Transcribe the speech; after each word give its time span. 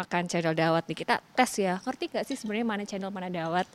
makan 0.00 0.24
cendol 0.24 0.56
dawet 0.56 0.84
nih. 0.88 0.96
Kita 1.04 1.20
tes 1.36 1.52
ya, 1.60 1.76
ngerti 1.84 2.04
gak 2.08 2.24
sih 2.24 2.36
sebenarnya 2.40 2.66
mana 2.66 2.82
cendol 2.88 3.12
mana 3.12 3.28
dawet? 3.28 3.68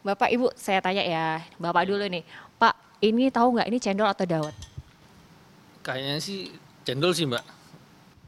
Bapak, 0.00 0.32
Ibu, 0.32 0.54
saya 0.56 0.80
tanya 0.80 1.02
ya, 1.04 1.42
Bapak 1.60 1.84
dulu 1.84 2.06
nih. 2.08 2.24
Pak, 2.56 3.02
ini 3.04 3.28
tahu 3.28 3.58
nggak 3.60 3.68
ini 3.68 3.78
cendol 3.82 4.08
atau 4.08 4.24
dawet? 4.24 4.56
Kayaknya 5.84 6.16
sih 6.22 6.50
cendol 6.86 7.12
sih 7.12 7.28
mbak. 7.28 7.44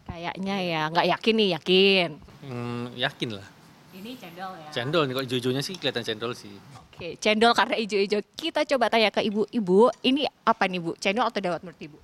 Kayaknya 0.06 0.56
ya, 0.62 0.80
nggak 0.92 1.06
yakin 1.19 1.34
nih, 1.38 1.48
yakin. 1.59 2.09
Hmm, 2.45 2.84
yakin 2.95 3.29
lah. 3.38 3.46
Ini 3.95 4.10
cendol 4.15 4.52
ya. 4.55 4.69
Cendol 4.70 5.02
nih, 5.06 5.12
kok 5.16 5.24
hijau-hijaunya 5.27 5.62
sih 5.65 5.74
kelihatan 5.74 6.05
cendol 6.06 6.33
sih. 6.37 6.55
Oke, 6.98 7.15
cendol 7.23 7.55
karena 7.55 7.78
ijo-ijo. 7.78 8.19
Kita 8.34 8.66
coba 8.66 8.91
tanya 8.91 9.15
ke 9.15 9.23
Ibu. 9.23 9.46
Ibu, 9.55 9.91
ini 10.02 10.27
apa 10.42 10.66
nih 10.66 10.83
Bu? 10.83 10.98
Cendol 10.98 11.30
atau 11.30 11.38
dawet 11.38 11.62
menurut 11.62 11.78
Ibu? 11.78 11.98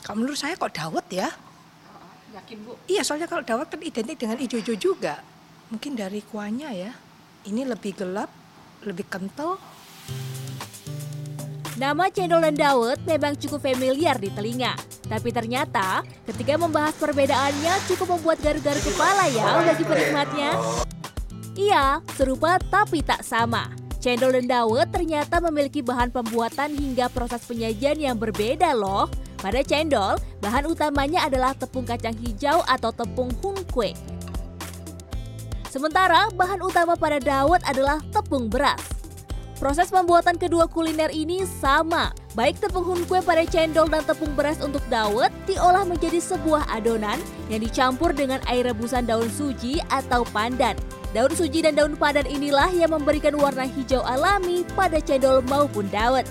Kalau 0.00 0.16
menurut 0.16 0.38
saya 0.40 0.56
kok 0.56 0.72
dawet 0.72 1.06
ya? 1.12 1.28
Yakin 2.36 2.58
Bu? 2.68 2.76
Iya, 2.84 3.00
soalnya 3.00 3.24
kalau 3.24 3.40
dawet 3.40 3.72
kan 3.72 3.80
identik 3.80 4.20
dengan 4.20 4.36
ijo-ijo 4.36 4.76
juga. 4.76 5.24
Mungkin 5.72 5.96
dari 5.96 6.20
kuahnya 6.20 6.68
ya. 6.76 6.92
Ini 7.48 7.64
lebih 7.64 7.96
gelap, 7.96 8.28
lebih 8.84 9.08
kental. 9.08 9.56
Nama 11.80 12.08
cendol 12.08 12.40
dan 12.40 12.56
dawet 12.56 13.00
memang 13.08 13.36
cukup 13.40 13.64
familiar 13.64 14.20
di 14.20 14.28
telinga. 14.32 14.76
Tapi 15.06 15.28
ternyata 15.32 16.04
ketika 16.28 16.60
membahas 16.60 16.96
perbedaannya 16.96 17.72
cukup 17.88 18.16
membuat 18.16 18.40
garu-garu 18.44 18.80
kepala 18.80 19.28
ya 19.32 19.60
bagi 19.64 19.84
penikmatnya. 19.84 20.50
Iya, 21.56 22.04
serupa 22.16 22.60
tapi 22.68 23.00
tak 23.00 23.24
sama. 23.24 23.72
Cendol 24.00 24.36
dan 24.40 24.46
dawet 24.48 24.88
ternyata 24.92 25.40
memiliki 25.40 25.80
bahan 25.80 26.12
pembuatan 26.12 26.72
hingga 26.76 27.08
proses 27.08 27.44
penyajian 27.48 27.96
yang 27.96 28.16
berbeda 28.16 28.76
loh. 28.76 29.08
Pada 29.46 29.62
cendol, 29.62 30.18
bahan 30.42 30.66
utamanya 30.66 31.22
adalah 31.22 31.54
tepung 31.54 31.86
kacang 31.86 32.18
hijau 32.18 32.66
atau 32.66 32.90
tepung 32.90 33.30
hunkwe. 33.38 33.94
Sementara 35.70 36.26
bahan 36.34 36.58
utama 36.66 36.98
pada 36.98 37.22
dawet 37.22 37.62
adalah 37.62 38.02
tepung 38.10 38.50
beras. 38.50 38.82
Proses 39.62 39.86
pembuatan 39.86 40.34
kedua 40.34 40.66
kuliner 40.66 41.14
ini 41.14 41.46
sama. 41.46 42.10
Baik 42.34 42.58
tepung 42.58 42.82
hunkwe 42.90 43.22
pada 43.22 43.46
cendol 43.46 43.86
dan 43.86 44.02
tepung 44.02 44.34
beras 44.34 44.58
untuk 44.58 44.82
dawet 44.90 45.30
diolah 45.46 45.86
menjadi 45.86 46.18
sebuah 46.18 46.66
adonan 46.66 47.22
yang 47.46 47.62
dicampur 47.62 48.10
dengan 48.10 48.42
air 48.50 48.66
rebusan 48.66 49.06
daun 49.06 49.30
suji 49.30 49.78
atau 49.94 50.26
pandan. 50.34 50.74
Daun 51.14 51.30
suji 51.30 51.62
dan 51.62 51.78
daun 51.78 51.94
pandan 51.94 52.26
inilah 52.26 52.74
yang 52.74 52.90
memberikan 52.90 53.38
warna 53.38 53.62
hijau 53.62 54.02
alami 54.02 54.66
pada 54.74 54.98
cendol 54.98 55.38
maupun 55.46 55.86
dawet. 55.94 56.26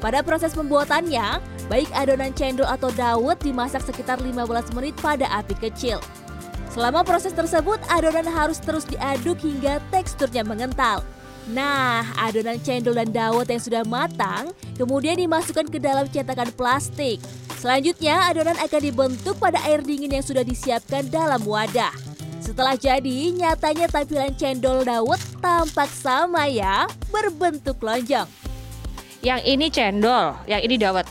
Pada 0.00 0.24
proses 0.24 0.56
pembuatannya, 0.56 1.59
baik 1.70 1.86
adonan 1.94 2.34
cendol 2.34 2.66
atau 2.66 2.90
dawet 2.90 3.38
dimasak 3.38 3.86
sekitar 3.86 4.18
15 4.18 4.74
menit 4.74 4.98
pada 4.98 5.30
api 5.30 5.54
kecil. 5.54 6.02
Selama 6.74 7.06
proses 7.06 7.30
tersebut, 7.30 7.78
adonan 7.86 8.26
harus 8.26 8.58
terus 8.58 8.82
diaduk 8.86 9.38
hingga 9.38 9.78
teksturnya 9.94 10.42
mengental. 10.42 11.06
Nah, 11.50 12.06
adonan 12.18 12.58
cendol 12.62 12.98
dan 12.98 13.10
dawet 13.10 13.50
yang 13.50 13.62
sudah 13.62 13.82
matang 13.86 14.50
kemudian 14.78 15.18
dimasukkan 15.18 15.70
ke 15.70 15.78
dalam 15.78 16.06
cetakan 16.10 16.50
plastik. 16.54 17.22
Selanjutnya, 17.58 18.30
adonan 18.30 18.58
akan 18.58 18.80
dibentuk 18.82 19.38
pada 19.38 19.62
air 19.66 19.82
dingin 19.82 20.14
yang 20.14 20.26
sudah 20.26 20.42
disiapkan 20.46 21.06
dalam 21.10 21.42
wadah. 21.46 21.92
Setelah 22.40 22.74
jadi, 22.74 23.30
nyatanya 23.36 23.86
tampilan 23.90 24.34
cendol 24.34 24.82
dawet 24.82 25.20
tampak 25.38 25.90
sama 25.90 26.48
ya, 26.50 26.88
berbentuk 27.12 27.78
lonjong. 27.82 28.49
Yang 29.20 29.40
ini 29.44 29.66
cendol, 29.68 30.36
yang 30.48 30.60
ini 30.64 30.76
dawet. 30.80 31.06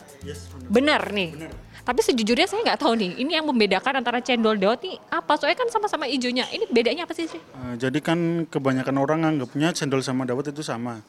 Benar 0.70 1.14
nih. 1.14 1.50
Tapi 1.90 2.06
sejujurnya 2.06 2.46
saya 2.46 2.62
nggak 2.62 2.86
tahu 2.86 2.94
nih, 3.02 3.18
ini 3.18 3.34
yang 3.34 3.50
membedakan 3.50 3.98
antara 3.98 4.22
cendol 4.22 4.54
dawet 4.58 4.86
nih 4.86 4.96
apa? 5.10 5.34
Soalnya 5.42 5.58
kan 5.58 5.70
sama-sama 5.74 6.06
hijaunya. 6.06 6.46
Ini 6.50 6.70
bedanya 6.70 7.10
apa 7.10 7.18
sih? 7.18 7.26
sih? 7.26 7.42
Eh, 7.42 7.76
Jadi 7.82 7.98
kan 7.98 8.46
kebanyakan 8.46 8.96
orang 9.02 9.26
anggapnya 9.26 9.74
cendol 9.74 10.06
sama 10.06 10.26
dawet 10.26 10.54
itu 10.54 10.62
sama. 10.62 11.02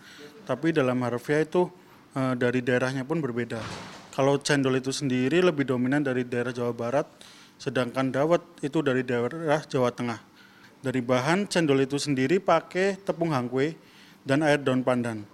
Tapi 0.49 0.72
dalam 0.72 0.97
harfiah 1.05 1.44
itu 1.44 1.69
eh, 2.16 2.33
dari 2.37 2.65
daerahnya 2.65 3.05
pun 3.05 3.21
berbeda. 3.21 3.60
Kalau 4.16 4.41
cendol 4.41 4.77
itu 4.81 4.89
sendiri 4.89 5.44
lebih 5.44 5.69
dominan 5.69 6.00
dari 6.00 6.25
daerah 6.25 6.53
Jawa 6.53 6.72
Barat, 6.72 7.06
sedangkan 7.60 8.09
dawet 8.09 8.41
itu 8.65 8.81
dari 8.81 9.05
daerah 9.05 9.60
Jawa 9.69 9.93
Tengah. 9.93 10.21
Dari 10.81 11.05
bahan 11.05 11.44
cendol 11.44 11.84
itu 11.84 12.00
sendiri 12.00 12.41
pakai 12.41 12.97
tepung 13.05 13.37
hangkwe 13.37 13.77
dan 14.25 14.41
air 14.41 14.56
daun 14.56 14.81
pandan. 14.81 15.28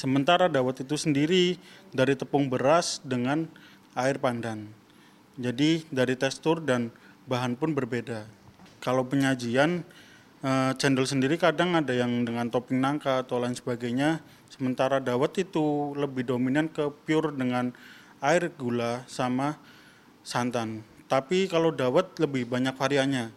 Sementara 0.00 0.48
dawet 0.48 0.80
itu 0.80 0.96
sendiri 0.96 1.60
dari 1.92 2.16
tepung 2.16 2.48
beras 2.48 3.04
dengan 3.04 3.44
air 3.92 4.16
pandan. 4.16 4.72
Jadi 5.36 5.84
dari 5.92 6.16
tekstur 6.16 6.64
dan 6.64 6.88
bahan 7.28 7.52
pun 7.52 7.76
berbeda. 7.76 8.24
Kalau 8.80 9.04
penyajian 9.04 9.84
eh, 10.40 10.72
cendol 10.80 11.04
sendiri 11.04 11.36
kadang 11.36 11.76
ada 11.76 11.92
yang 11.92 12.24
dengan 12.24 12.48
topping 12.48 12.80
nangka 12.80 13.28
atau 13.28 13.44
lain 13.44 13.52
sebagainya. 13.52 14.24
Sementara 14.48 15.04
dawet 15.04 15.36
itu 15.36 15.92
lebih 15.92 16.24
dominan 16.24 16.72
ke 16.72 16.88
pure 17.04 17.36
dengan 17.36 17.68
air 18.24 18.48
gula 18.56 19.04
sama 19.04 19.60
santan. 20.24 20.80
Tapi 21.12 21.44
kalau 21.44 21.76
dawet 21.76 22.08
lebih 22.16 22.48
banyak 22.48 22.72
variannya. 22.72 23.36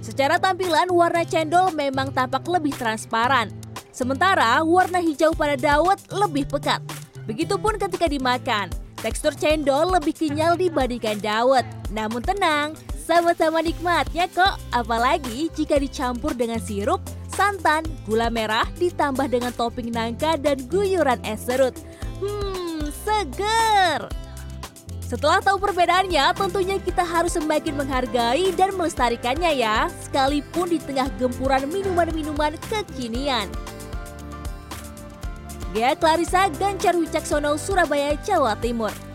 Secara 0.00 0.40
tampilan, 0.40 0.88
warna 0.88 1.28
cendol 1.28 1.76
memang 1.76 2.08
tampak 2.16 2.48
lebih 2.48 2.72
transparan. 2.72 3.67
Sementara 3.98 4.62
warna 4.62 5.02
hijau 5.02 5.34
pada 5.34 5.58
dawet 5.58 5.98
lebih 6.14 6.46
pekat. 6.46 6.78
Begitupun 7.26 7.82
ketika 7.82 8.06
dimakan, 8.06 8.70
tekstur 9.02 9.34
cendol 9.34 9.90
lebih 9.90 10.14
kenyal 10.14 10.54
dibandingkan 10.54 11.18
dawet. 11.18 11.66
Namun 11.90 12.22
tenang, 12.22 12.78
sama-sama 12.94 13.58
nikmatnya 13.58 14.30
kok. 14.30 14.54
Apalagi 14.70 15.50
jika 15.50 15.82
dicampur 15.82 16.30
dengan 16.38 16.62
sirup, 16.62 17.02
santan, 17.26 17.82
gula 18.06 18.30
merah, 18.30 18.70
ditambah 18.78 19.26
dengan 19.26 19.50
topping 19.58 19.90
nangka 19.90 20.38
dan 20.38 20.62
guyuran 20.70 21.18
es 21.26 21.42
serut. 21.42 21.74
Hmm, 22.22 22.94
seger! 23.02 24.06
Setelah 25.02 25.42
tahu 25.42 25.58
perbedaannya, 25.58 26.38
tentunya 26.38 26.78
kita 26.78 27.02
harus 27.02 27.34
semakin 27.34 27.74
menghargai 27.74 28.54
dan 28.54 28.78
melestarikannya 28.78 29.58
ya, 29.58 29.90
sekalipun 30.06 30.70
di 30.70 30.78
tengah 30.86 31.10
gempuran 31.18 31.66
minuman-minuman 31.66 32.54
kekinian. 32.70 33.50
Gea 35.74 35.96
Clarissa 35.96 36.48
Gancar 36.48 36.96
Wicaksono, 36.96 37.58
Surabaya, 37.58 38.16
Jawa 38.24 38.56
Timur. 38.60 39.07